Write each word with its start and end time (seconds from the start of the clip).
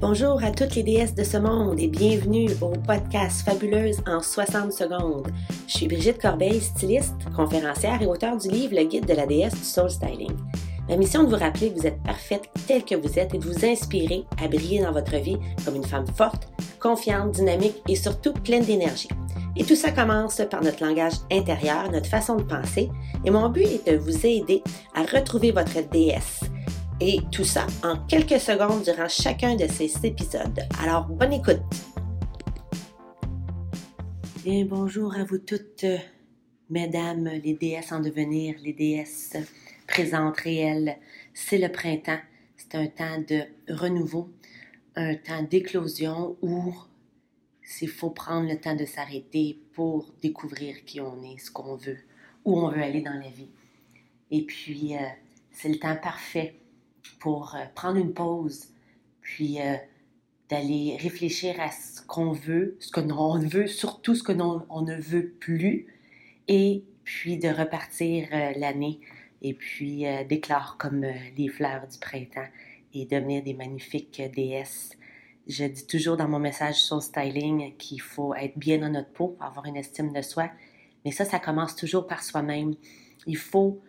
Bonjour 0.00 0.40
à 0.44 0.52
toutes 0.52 0.76
les 0.76 0.84
déesses 0.84 1.16
de 1.16 1.24
ce 1.24 1.38
monde 1.38 1.80
et 1.80 1.88
bienvenue 1.88 2.48
au 2.60 2.68
podcast 2.68 3.44
Fabuleuse 3.44 4.00
en 4.06 4.20
60 4.22 4.72
secondes. 4.72 5.26
Je 5.66 5.72
suis 5.72 5.88
Brigitte 5.88 6.22
Corbeil, 6.22 6.60
styliste, 6.60 7.16
conférencière 7.34 8.00
et 8.00 8.06
auteure 8.06 8.36
du 8.36 8.48
livre 8.48 8.76
Le 8.76 8.84
guide 8.84 9.06
de 9.06 9.14
la 9.14 9.26
déesse 9.26 9.56
du 9.56 9.64
soul 9.64 9.90
styling. 9.90 10.36
Ma 10.88 10.96
mission 10.96 11.24
de 11.24 11.28
vous 11.28 11.42
rappeler 11.42 11.72
que 11.72 11.80
vous 11.80 11.86
êtes 11.88 12.00
parfaite 12.04 12.48
telle 12.68 12.84
que 12.84 12.94
vous 12.94 13.18
êtes 13.18 13.34
et 13.34 13.38
de 13.38 13.44
vous 13.44 13.64
inspirer 13.64 14.24
à 14.40 14.46
briller 14.46 14.82
dans 14.82 14.92
votre 14.92 15.16
vie 15.16 15.38
comme 15.64 15.74
une 15.74 15.84
femme 15.84 16.06
forte, 16.06 16.46
confiante, 16.78 17.32
dynamique 17.32 17.82
et 17.88 17.96
surtout 17.96 18.32
pleine 18.32 18.64
d'énergie. 18.64 19.08
Et 19.56 19.64
tout 19.64 19.74
ça 19.74 19.90
commence 19.90 20.40
par 20.48 20.62
notre 20.62 20.86
langage 20.86 21.14
intérieur, 21.32 21.90
notre 21.90 22.06
façon 22.06 22.36
de 22.36 22.44
penser. 22.44 22.88
Et 23.24 23.30
mon 23.32 23.48
but 23.48 23.66
est 23.66 23.90
de 23.90 23.96
vous 23.96 24.24
aider 24.24 24.62
à 24.94 25.02
retrouver 25.02 25.50
votre 25.50 25.80
déesse 25.90 26.42
et 27.00 27.20
tout 27.30 27.44
ça 27.44 27.66
en 27.84 27.96
quelques 28.06 28.40
secondes 28.40 28.82
durant 28.82 29.08
chacun 29.08 29.54
de 29.54 29.66
ces 29.66 30.04
épisodes. 30.04 30.60
Alors, 30.82 31.06
bonne 31.06 31.32
écoute! 31.32 31.60
Bien, 34.44 34.64
bonjour 34.64 35.14
à 35.14 35.24
vous 35.24 35.38
toutes, 35.38 35.84
mesdames, 36.70 37.28
les 37.44 37.54
déesses 37.54 37.92
en 37.92 38.00
devenir, 38.00 38.56
les 38.62 38.72
déesses 38.72 39.36
présentes, 39.86 40.38
réelles. 40.38 40.96
C'est 41.34 41.58
le 41.58 41.70
printemps, 41.70 42.20
c'est 42.56 42.74
un 42.74 42.86
temps 42.86 43.22
de 43.28 43.42
renouveau, 43.72 44.30
un 44.96 45.14
temps 45.14 45.42
d'éclosion 45.42 46.36
où 46.42 46.74
il 47.80 47.88
faut 47.88 48.10
prendre 48.10 48.48
le 48.48 48.58
temps 48.58 48.74
de 48.74 48.86
s'arrêter 48.86 49.60
pour 49.74 50.06
découvrir 50.22 50.84
qui 50.84 51.00
on 51.00 51.22
est, 51.22 51.38
ce 51.38 51.50
qu'on 51.50 51.76
veut, 51.76 51.98
où 52.44 52.58
on 52.58 52.70
veut 52.70 52.82
aller 52.82 53.02
dans 53.02 53.14
la 53.14 53.28
vie. 53.28 53.50
Et 54.30 54.42
puis, 54.42 54.96
euh, 54.96 55.00
c'est 55.52 55.68
le 55.68 55.78
temps 55.78 55.96
parfait 55.96 56.54
pour 57.18 57.54
euh, 57.54 57.64
prendre 57.74 57.98
une 57.98 58.12
pause, 58.12 58.68
puis 59.20 59.60
euh, 59.60 59.76
d'aller 60.48 60.96
réfléchir 61.00 61.60
à 61.60 61.70
ce 61.70 62.02
qu'on 62.02 62.32
veut, 62.32 62.76
ce 62.80 62.90
que 62.90 63.00
l'on 63.00 63.38
veut, 63.38 63.66
surtout 63.66 64.14
ce 64.14 64.22
que 64.22 64.32
on 64.32 64.82
ne 64.82 64.96
veut 64.96 65.28
plus, 65.28 65.86
et 66.46 66.84
puis 67.04 67.38
de 67.38 67.48
repartir 67.48 68.28
euh, 68.32 68.52
l'année 68.56 69.00
et 69.40 69.54
puis 69.54 70.04
d'éclore 70.28 70.78
comme 70.78 71.06
les 71.36 71.46
fleurs 71.46 71.86
du 71.86 71.96
printemps 71.98 72.48
et 72.92 73.04
devenir 73.04 73.40
des 73.44 73.54
magnifiques 73.54 74.20
déesses. 74.34 74.90
Je 75.46 75.64
dis 75.64 75.86
toujours 75.86 76.16
dans 76.16 76.26
mon 76.26 76.40
message 76.40 76.82
sur 76.82 77.00
styling 77.00 77.76
qu'il 77.76 78.00
faut 78.00 78.34
être 78.34 78.58
bien 78.58 78.78
dans 78.78 78.88
notre 78.88 79.12
peau, 79.12 79.36
avoir 79.38 79.66
une 79.66 79.76
estime 79.76 80.12
de 80.12 80.22
soi, 80.22 80.50
mais 81.04 81.12
ça, 81.12 81.24
ça 81.24 81.38
commence 81.38 81.76
toujours 81.76 82.08
par 82.08 82.24
soi-même. 82.24 82.74
Il 83.28 83.36
faut 83.36 83.80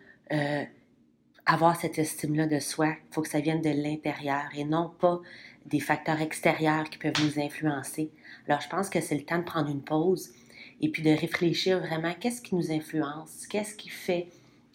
avoir 1.52 1.74
cette 1.74 1.98
estime-là 1.98 2.46
de 2.46 2.60
soi, 2.60 2.88
il 2.88 3.14
faut 3.14 3.22
que 3.22 3.28
ça 3.28 3.40
vienne 3.40 3.60
de 3.60 3.70
l'intérieur 3.70 4.44
et 4.56 4.64
non 4.64 4.88
pas 5.00 5.20
des 5.66 5.80
facteurs 5.80 6.20
extérieurs 6.20 6.88
qui 6.88 6.98
peuvent 6.98 7.20
nous 7.24 7.40
influencer. 7.40 8.12
Alors, 8.46 8.60
je 8.60 8.68
pense 8.68 8.88
que 8.88 9.00
c'est 9.00 9.16
le 9.16 9.24
temps 9.24 9.38
de 9.38 9.44
prendre 9.44 9.68
une 9.68 9.82
pause 9.82 10.32
et 10.80 10.88
puis 10.90 11.02
de 11.02 11.10
réfléchir 11.10 11.80
vraiment 11.80 12.14
qu'est-ce 12.14 12.40
qui 12.40 12.54
nous 12.54 12.70
influence, 12.70 13.48
qu'est-ce 13.48 13.74
qui 13.74 13.88
fait 13.88 14.28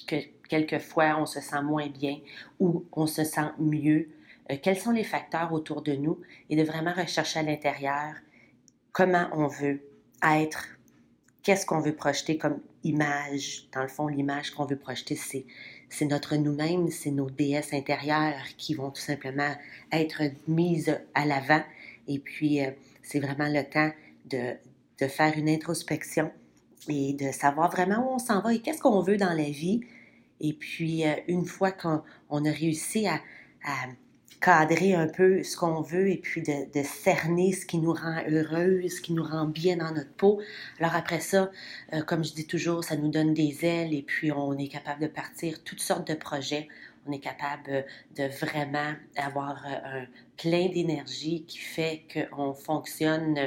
que 0.05 0.17
quelquefois 0.49 1.17
on 1.17 1.25
se 1.25 1.39
sent 1.39 1.61
moins 1.63 1.87
bien 1.87 2.19
ou 2.59 2.83
on 2.91 3.07
se 3.07 3.23
sent 3.23 3.51
mieux, 3.57 4.09
euh, 4.51 4.57
quels 4.61 4.77
sont 4.77 4.91
les 4.91 5.05
facteurs 5.05 5.53
autour 5.53 5.81
de 5.81 5.93
nous 5.93 6.19
et 6.49 6.57
de 6.57 6.63
vraiment 6.63 6.93
rechercher 6.93 7.39
à 7.39 7.43
l'intérieur 7.43 8.15
comment 8.91 9.29
on 9.31 9.47
veut 9.47 9.81
être, 10.21 10.67
qu'est-ce 11.41 11.65
qu'on 11.65 11.79
veut 11.79 11.95
projeter 11.95 12.37
comme 12.37 12.59
image. 12.83 13.67
Dans 13.73 13.81
le 13.81 13.87
fond, 13.87 14.07
l'image 14.07 14.51
qu'on 14.51 14.65
veut 14.65 14.77
projeter, 14.77 15.15
c'est 15.15 15.45
c'est 15.89 16.05
notre 16.05 16.36
nous-mêmes, 16.36 16.89
c'est 16.89 17.11
nos 17.11 17.30
déesses 17.30 17.73
intérieures 17.73 18.45
qui 18.58 18.73
vont 18.73 18.91
tout 18.91 19.02
simplement 19.02 19.55
être 19.92 20.23
mises 20.47 20.97
à 21.14 21.25
l'avant. 21.25 21.64
Et 22.08 22.19
puis, 22.19 22.64
euh, 22.64 22.72
c'est 23.02 23.19
vraiment 23.19 23.47
le 23.47 23.64
temps 23.64 23.92
de, 24.25 24.55
faire 25.08 25.38
une 25.38 25.50
introspection 25.50 26.31
et 26.88 27.14
de 27.14 27.31
savoir 27.31 27.69
vraiment 27.72 28.09
où 28.09 28.15
on 28.15 28.20
s'en 28.20 28.42
va 28.42 28.54
et 28.54 28.59
qu'est-ce 28.59 28.82
qu'on 28.82 29.02
veut 29.02 29.17
dans 29.17 29.33
la 29.33 29.49
vie. 29.49 29.82
Et 30.42 30.54
puis, 30.54 31.05
euh, 31.05 31.14
une 31.27 31.45
fois 31.45 31.71
qu'on 31.71 31.99
a 32.45 32.52
réussi 32.52 33.08
à 33.08 33.20
cadrer 34.41 34.93
un 34.93 35.07
peu 35.07 35.43
ce 35.43 35.57
qu'on 35.57 35.81
veut 35.81 36.09
et 36.09 36.17
puis 36.17 36.41
de, 36.41 36.83
cerner 36.83 37.53
ce 37.53 37.65
qui 37.65 37.77
nous 37.77 37.93
rend 37.93 38.21
heureux, 38.29 38.87
ce 38.87 39.01
qui 39.01 39.13
nous 39.13 39.23
rend 39.23 39.45
bien 39.45 39.77
dans 39.77 39.91
notre 39.91 40.13
peau. 40.13 40.41
Alors 40.79 40.95
après 40.95 41.19
ça, 41.19 41.51
euh, 41.93 42.01
comme 42.01 42.23
je 42.23 42.33
dis 42.33 42.47
toujours, 42.47 42.83
ça 42.83 42.95
nous 42.95 43.09
donne 43.09 43.33
des 43.33 43.65
ailes 43.65 43.93
et 43.93 44.03
puis 44.03 44.31
on 44.31 44.57
est 44.57 44.67
capable 44.67 45.01
de 45.01 45.07
partir 45.07 45.63
toutes 45.63 45.81
sortes 45.81 46.07
de 46.07 46.15
projets. 46.15 46.67
On 47.07 47.11
est 47.11 47.19
capable 47.19 47.85
de 48.17 48.23
vraiment 48.39 48.93
avoir 49.15 49.63
euh, 49.65 50.01
un 50.01 50.05
plein 50.37 50.69
d'énergie 50.69 51.45
qui 51.45 51.59
fait 51.59 52.03
qu'on 52.13 52.53
fonctionne 52.53 53.37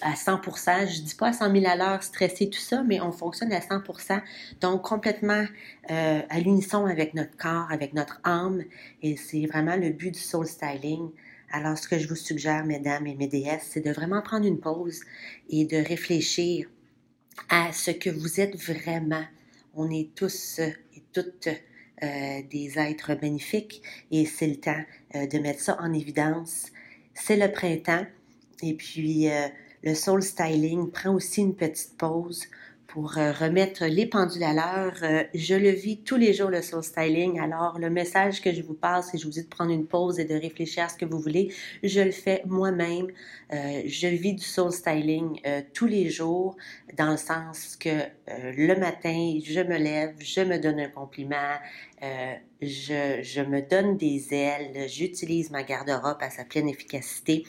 à 0.00 0.14
100% 0.14 0.88
Je 0.92 1.02
dis 1.02 1.14
pas 1.14 1.28
à 1.28 1.32
100 1.32 1.52
000 1.52 1.66
à 1.66 1.76
l'heure, 1.76 2.02
stressé, 2.02 2.48
tout 2.48 2.58
ça, 2.58 2.82
mais 2.84 3.00
on 3.00 3.12
fonctionne 3.12 3.52
à 3.52 3.60
100% 3.60 4.20
Donc, 4.60 4.82
complètement 4.82 5.44
euh, 5.90 6.20
à 6.28 6.40
l'unisson 6.40 6.86
avec 6.86 7.14
notre 7.14 7.36
corps, 7.36 7.70
avec 7.70 7.94
notre 7.94 8.20
âme. 8.24 8.62
Et 9.02 9.16
c'est 9.16 9.46
vraiment 9.46 9.76
le 9.76 9.90
but 9.90 10.12
du 10.12 10.20
soul 10.20 10.46
styling. 10.46 11.10
Alors, 11.50 11.78
ce 11.78 11.88
que 11.88 11.98
je 11.98 12.08
vous 12.08 12.16
suggère, 12.16 12.64
mesdames 12.64 13.06
et 13.06 13.14
mes 13.14 13.26
déesses, 13.26 13.68
c'est 13.70 13.84
de 13.84 13.90
vraiment 13.90 14.22
prendre 14.22 14.46
une 14.46 14.60
pause 14.60 15.00
et 15.48 15.64
de 15.64 15.76
réfléchir 15.76 16.68
à 17.48 17.72
ce 17.72 17.90
que 17.90 18.10
vous 18.10 18.40
êtes 18.40 18.56
vraiment. 18.56 19.24
On 19.74 19.90
est 19.90 20.14
tous 20.14 20.58
et 20.58 21.02
toutes 21.12 21.48
euh, 22.02 22.42
des 22.50 22.78
êtres 22.78 23.16
magnifiques 23.20 23.82
et 24.10 24.26
c'est 24.26 24.46
le 24.46 24.56
temps 24.56 24.82
euh, 25.14 25.26
de 25.26 25.38
mettre 25.38 25.60
ça 25.60 25.76
en 25.80 25.92
évidence. 25.92 26.66
C'est 27.14 27.36
le 27.36 27.50
printemps 27.50 28.06
et 28.62 28.74
puis 28.74 29.28
le 29.82 29.94
soul 29.94 30.22
styling 30.22 30.90
prend 30.90 31.14
aussi 31.14 31.42
une 31.42 31.54
petite 31.54 31.96
pause 31.96 32.44
pour 32.88 33.18
euh, 33.18 33.32
remettre 33.32 33.84
les 33.84 34.06
pendules 34.06 34.42
à 34.42 34.54
l'heure. 34.54 34.94
Euh, 35.02 35.22
je 35.34 35.54
le 35.54 35.68
vis 35.68 35.98
tous 35.98 36.16
les 36.16 36.32
jours, 36.32 36.48
le 36.48 36.62
soul 36.62 36.82
styling. 36.82 37.38
Alors, 37.38 37.78
le 37.78 37.90
message 37.90 38.40
que 38.40 38.50
je 38.52 38.62
vous 38.62 38.74
passe, 38.74 39.10
c'est 39.12 39.18
je 39.18 39.26
vous 39.26 39.30
dis 39.30 39.42
de 39.42 39.48
prendre 39.48 39.70
une 39.70 39.86
pause 39.86 40.18
et 40.18 40.24
de 40.24 40.34
réfléchir 40.34 40.84
à 40.84 40.88
ce 40.88 40.96
que 40.96 41.04
vous 41.04 41.20
voulez. 41.20 41.52
Je 41.82 42.00
le 42.00 42.10
fais 42.10 42.42
moi-même. 42.46 43.08
Euh, 43.52 43.82
je 43.84 44.08
vis 44.08 44.32
du 44.32 44.44
soul 44.44 44.72
styling 44.72 45.40
tous 45.74 45.86
les 45.86 46.08
jours, 46.08 46.56
dans 46.96 47.10
le 47.10 47.16
sens 47.16 47.76
que 47.76 48.04
le 48.26 48.74
matin, 48.74 49.38
je 49.44 49.60
me 49.60 49.76
lève, 49.76 50.14
je 50.18 50.40
me 50.40 50.58
donne 50.58 50.80
un 50.80 50.88
compliment, 50.88 51.56
je, 52.60 53.20
je 53.22 53.40
me 53.40 53.62
donne 53.62 53.96
des 53.96 54.34
ailes, 54.34 54.88
j'utilise 54.88 55.50
ma 55.50 55.62
garde-robe 55.62 56.18
à 56.20 56.30
sa 56.30 56.44
pleine 56.44 56.68
efficacité. 56.68 57.44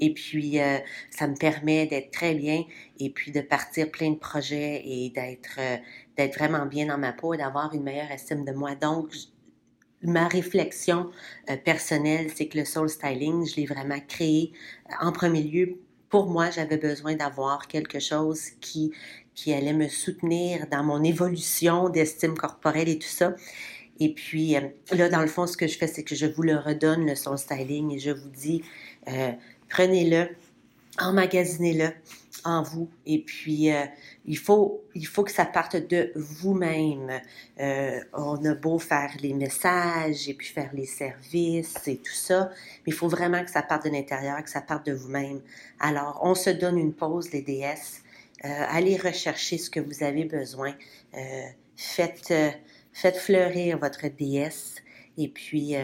Et 0.00 0.12
puis, 0.12 0.60
euh, 0.60 0.78
ça 1.10 1.26
me 1.26 1.34
permet 1.36 1.86
d'être 1.86 2.10
très 2.10 2.34
bien 2.34 2.64
et 2.98 3.10
puis 3.10 3.32
de 3.32 3.40
partir 3.40 3.90
plein 3.90 4.10
de 4.10 4.16
projets 4.16 4.82
et 4.84 4.93
d'être 5.14 5.58
euh, 5.58 5.76
d'être 6.16 6.38
vraiment 6.38 6.66
bien 6.66 6.86
dans 6.86 6.98
ma 6.98 7.12
peau 7.12 7.34
et 7.34 7.36
d'avoir 7.36 7.74
une 7.74 7.82
meilleure 7.82 8.10
estime 8.10 8.44
de 8.44 8.52
moi. 8.52 8.74
Donc, 8.74 9.14
ma 10.02 10.28
réflexion 10.28 11.10
euh, 11.50 11.56
personnelle, 11.56 12.30
c'est 12.34 12.46
que 12.46 12.58
le 12.58 12.64
soul 12.64 12.88
styling, 12.88 13.46
je 13.46 13.56
l'ai 13.56 13.66
vraiment 13.66 13.98
créé 14.06 14.52
en 15.00 15.12
premier 15.12 15.42
lieu. 15.42 15.78
Pour 16.08 16.26
moi, 16.26 16.50
j'avais 16.50 16.76
besoin 16.76 17.14
d'avoir 17.14 17.66
quelque 17.66 17.98
chose 17.98 18.50
qui, 18.60 18.92
qui 19.34 19.52
allait 19.52 19.72
me 19.72 19.88
soutenir 19.88 20.66
dans 20.70 20.84
mon 20.84 21.02
évolution 21.02 21.88
d'estime 21.88 22.36
corporelle 22.36 22.88
et 22.88 22.98
tout 22.98 23.08
ça. 23.08 23.34
Et 23.98 24.12
puis, 24.12 24.56
là, 24.92 25.08
dans 25.08 25.20
le 25.20 25.26
fond, 25.26 25.46
ce 25.46 25.56
que 25.56 25.66
je 25.66 25.76
fais, 25.76 25.86
c'est 25.86 26.04
que 26.04 26.14
je 26.14 26.26
vous 26.26 26.42
le 26.42 26.56
redonne, 26.56 27.06
le 27.06 27.14
soul 27.14 27.38
styling, 27.38 27.92
et 27.92 27.98
je 27.98 28.10
vous 28.10 28.28
dis, 28.28 28.62
prenez-le, 29.68 30.28
emmagasinez-le 31.00 31.90
en 32.44 32.62
vous. 32.62 32.88
Et 33.06 33.22
puis, 33.22 33.72
euh, 33.72 33.84
il, 34.26 34.38
faut, 34.38 34.84
il 34.94 35.06
faut 35.06 35.24
que 35.24 35.30
ça 35.30 35.44
parte 35.44 35.76
de 35.76 36.12
vous-même. 36.14 37.20
Euh, 37.60 38.00
on 38.12 38.44
a 38.44 38.54
beau 38.54 38.78
faire 38.78 39.10
les 39.20 39.32
messages 39.32 40.28
et 40.28 40.34
puis 40.34 40.46
faire 40.46 40.70
les 40.74 40.86
services 40.86 41.88
et 41.88 41.96
tout 41.96 42.12
ça, 42.12 42.50
mais 42.86 42.92
il 42.92 42.94
faut 42.94 43.08
vraiment 43.08 43.44
que 43.44 43.50
ça 43.50 43.62
parte 43.62 43.84
de 43.84 43.90
l'intérieur, 43.90 44.42
que 44.42 44.50
ça 44.50 44.60
parte 44.60 44.86
de 44.86 44.92
vous-même. 44.92 45.40
Alors, 45.80 46.20
on 46.22 46.34
se 46.34 46.50
donne 46.50 46.78
une 46.78 46.92
pause, 46.92 47.32
les 47.32 47.42
déesses. 47.42 48.02
Euh, 48.44 48.48
allez 48.68 48.96
rechercher 48.96 49.58
ce 49.58 49.70
que 49.70 49.80
vous 49.80 50.02
avez 50.02 50.24
besoin. 50.24 50.74
faites, 51.76 52.34
faites 52.92 53.16
fleurir 53.16 53.78
votre 53.78 54.08
déesse. 54.08 54.76
Et 55.16 55.28
puis, 55.28 55.76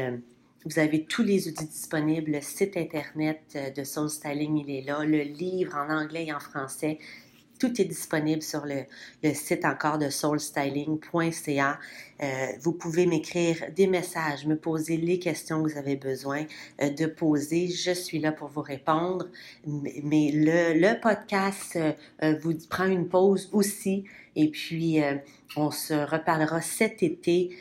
vous 0.65 0.79
avez 0.79 1.05
tous 1.05 1.23
les 1.23 1.49
outils 1.49 1.67
disponibles, 1.67 2.33
le 2.33 2.41
site 2.41 2.77
internet 2.77 3.41
euh, 3.57 3.71
de 3.71 3.83
Soul 3.83 4.11
Styling, 4.11 4.59
il 4.59 4.71
est 4.71 4.83
là, 4.83 5.05
le 5.05 5.23
livre 5.23 5.77
en 5.77 5.91
anglais 5.91 6.27
et 6.27 6.33
en 6.33 6.41
français. 6.41 6.99
Tout 7.59 7.81
est 7.81 7.85
disponible 7.85 8.41
sur 8.41 8.65
le, 8.65 8.85
site 9.35 9.67
encore 9.67 9.99
de 9.99 10.09
soulstyling.ca. 10.09 11.79
Euh, 12.23 12.47
vous 12.61 12.73
pouvez 12.73 13.05
m'écrire 13.05 13.71
des 13.77 13.87
messages, 13.87 14.47
me 14.47 14.57
poser 14.57 14.97
les 14.97 15.19
questions 15.19 15.63
que 15.63 15.71
vous 15.71 15.79
avez 15.79 15.97
besoin 15.97 16.47
euh, 16.81 16.89
de 16.89 17.05
poser. 17.05 17.69
Je 17.69 17.93
suis 17.93 18.19
là 18.19 18.33
pour 18.33 18.49
vous 18.49 18.63
répondre. 18.63 19.29
Mais 19.67 20.31
le, 20.33 20.73
le 20.73 20.99
podcast 21.01 21.79
vous 22.43 22.55
prend 22.71 22.87
une 22.87 23.09
pause 23.09 23.51
aussi. 23.53 24.05
Et 24.37 24.51
puis, 24.51 25.01
on 25.57 25.71
se 25.71 25.95
reparlera 25.95 26.61
cet 26.61 27.03
été. 27.03 27.57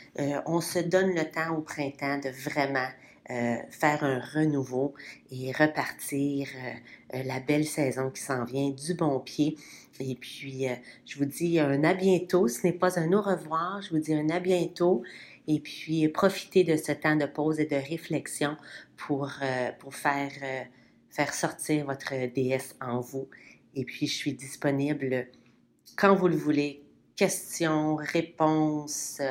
on 0.45 0.61
se 0.61 0.79
donne 0.79 1.15
le 1.15 1.23
temps 1.23 1.55
au 1.55 1.61
printemps 1.61 2.19
de 2.19 2.29
vraiment 2.29 2.87
euh, 3.31 3.57
faire 3.69 4.03
un 4.03 4.19
renouveau 4.19 4.95
et 5.29 5.51
repartir 5.51 6.47
euh, 7.13 7.21
la 7.23 7.39
belle 7.39 7.67
saison 7.67 8.09
qui 8.09 8.23
s'en 8.23 8.43
vient 8.43 8.71
du 8.71 8.95
bon 8.95 9.19
pied. 9.19 9.55
Et 9.99 10.15
puis, 10.15 10.65
je 11.05 11.19
vous 11.19 11.25
dis 11.25 11.59
un 11.59 11.83
à 11.83 11.93
bientôt. 11.93 12.47
Ce 12.47 12.65
n'est 12.65 12.73
pas 12.73 12.99
un 12.99 13.13
au 13.13 13.21
revoir, 13.21 13.83
je 13.83 13.91
vous 13.91 13.99
dis 13.99 14.15
un 14.15 14.29
à 14.29 14.39
bientôt. 14.39 15.03
Et 15.47 15.59
puis, 15.59 16.07
profitez 16.07 16.63
de 16.63 16.75
ce 16.75 16.91
temps 16.91 17.15
de 17.15 17.27
pause 17.27 17.59
et 17.59 17.65
de 17.65 17.75
réflexion 17.75 18.57
pour, 18.97 19.31
pour 19.77 19.93
faire, 19.93 20.31
faire 21.11 21.33
sortir 21.33 21.85
votre 21.85 22.13
déesse 22.33 22.75
en 22.81 22.99
vous. 22.99 23.27
Et 23.75 23.85
puis, 23.85 24.07
je 24.07 24.15
suis 24.15 24.33
disponible 24.33 25.27
quand 25.95 26.15
vous 26.15 26.27
le 26.27 26.35
voulez. 26.35 26.83
Questions, 27.15 27.95
réponses, 27.95 29.21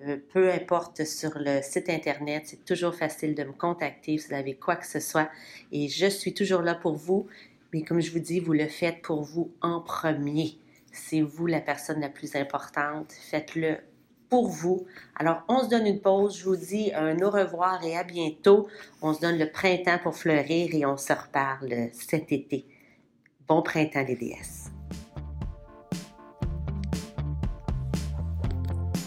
euh, 0.00 0.16
peu 0.32 0.52
importe 0.52 1.04
sur 1.04 1.32
le 1.36 1.62
site 1.62 1.88
Internet, 1.88 2.44
c'est 2.46 2.64
toujours 2.64 2.94
facile 2.94 3.34
de 3.34 3.44
me 3.44 3.52
contacter 3.52 4.18
si 4.18 4.28
vous 4.28 4.34
avez 4.34 4.54
quoi 4.54 4.76
que 4.76 4.86
ce 4.86 5.00
soit. 5.00 5.30
Et 5.72 5.88
je 5.88 6.06
suis 6.06 6.34
toujours 6.34 6.62
là 6.62 6.74
pour 6.74 6.94
vous. 6.94 7.26
Mais 7.72 7.82
comme 7.82 8.00
je 8.00 8.12
vous 8.12 8.20
dis, 8.20 8.40
vous 8.40 8.52
le 8.52 8.68
faites 8.68 9.02
pour 9.02 9.22
vous 9.22 9.52
en 9.60 9.80
premier. 9.80 10.58
C'est 10.92 11.22
vous 11.22 11.46
la 11.46 11.60
personne 11.60 12.00
la 12.00 12.08
plus 12.08 12.36
importante. 12.36 13.12
Faites-le 13.12 13.78
pour 14.28 14.48
vous. 14.48 14.86
Alors, 15.16 15.42
on 15.48 15.62
se 15.64 15.68
donne 15.68 15.86
une 15.86 16.00
pause. 16.00 16.38
Je 16.38 16.44
vous 16.44 16.56
dis 16.56 16.92
un 16.94 17.20
au 17.20 17.30
revoir 17.30 17.82
et 17.84 17.96
à 17.96 18.04
bientôt. 18.04 18.68
On 19.02 19.12
se 19.12 19.20
donne 19.20 19.38
le 19.38 19.50
printemps 19.50 19.98
pour 20.02 20.16
fleurir 20.16 20.70
et 20.72 20.86
on 20.86 20.96
se 20.96 21.12
reparle 21.12 21.88
cet 21.92 22.32
été. 22.32 22.64
Bon 23.46 23.62
printemps 23.62 24.04
les 24.06 24.16
déesses. 24.16 24.73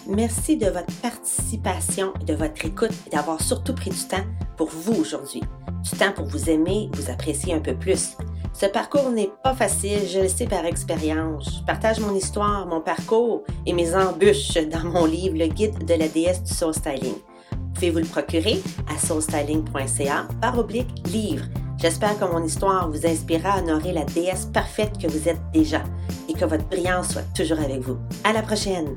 Merci 0.09 0.56
de 0.56 0.68
votre 0.68 0.94
participation 1.01 2.13
et 2.21 2.24
de 2.24 2.33
votre 2.33 2.65
écoute 2.65 2.94
et 3.06 3.09
d'avoir 3.09 3.42
surtout 3.42 3.74
pris 3.74 3.89
du 3.89 4.07
temps 4.07 4.24
pour 4.56 4.69
vous 4.69 4.94
aujourd'hui. 4.94 5.42
Du 5.83 5.98
temps 5.98 6.13
pour 6.15 6.25
vous 6.25 6.50
aimer, 6.50 6.89
vous 6.94 7.12
apprécier 7.12 7.54
un 7.54 7.59
peu 7.59 7.75
plus. 7.75 8.15
Ce 8.54 8.65
parcours 8.68 9.12
n'est 9.12 9.30
pas 9.44 9.54
facile, 9.54 10.07
je 10.07 10.19
le 10.19 10.30
sais 10.30 10.48
par 10.48 10.63
expérience. 10.63 11.59
Je 11.59 11.65
partage 11.65 12.00
mon 12.00 12.15
histoire, 12.15 12.65
mon 12.68 12.80
parcours 12.80 13.44
et 13.65 13.74
mes 13.74 13.94
embûches 13.95 14.57
dans 14.71 14.86
mon 14.86 15.06
livre 15.06 15.38
Le 15.38 15.48
guide 15.48 15.86
de 15.86 15.94
la 15.94 16.07
déesse 16.07 16.42
du 16.42 16.53
soul 16.53 16.74
styling. 16.74 17.15
Vous 17.51 17.74
pouvez 17.74 17.92
vous 17.92 18.00
le 18.00 18.06
procurer 18.06 18.62
à 18.88 18.98
soulstyling.ca 18.98 20.27
par 20.42 20.57
oblique 20.57 21.06
livre. 21.10 21.45
J'espère 21.77 22.18
que 22.18 22.25
mon 22.25 22.44
histoire 22.44 22.89
vous 22.89 23.06
inspirera 23.06 23.56
à 23.56 23.60
honorer 23.60 23.92
la 23.92 24.06
déesse 24.06 24.45
parfaite 24.45 24.98
que 25.00 25.07
vous 25.07 25.27
êtes 25.27 25.42
déjà 25.53 25.83
et 26.30 26.33
que 26.33 26.45
votre 26.45 26.65
brillance 26.69 27.10
soit 27.10 27.33
toujours 27.36 27.60
avec 27.60 27.81
vous. 27.81 27.98
À 28.24 28.31
la 28.31 28.42
prochaine! 28.42 28.95